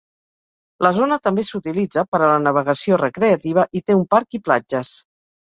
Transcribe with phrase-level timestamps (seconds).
[0.85, 4.93] La zona també s'utilitza per a la navegació recreativa i té un parc i platges.